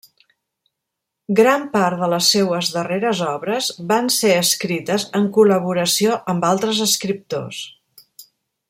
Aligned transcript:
Gran 1.39 1.67
part 1.75 1.99
de 2.03 2.09
les 2.13 2.29
seues 2.35 2.71
darreres 2.77 3.21
obres 3.33 3.69
van 3.93 4.11
ser 4.17 4.33
escrites 4.39 5.07
en 5.21 5.29
col·laboració 5.37 6.19
amb 6.35 6.51
altres 6.55 6.83
escriptors. 6.91 7.63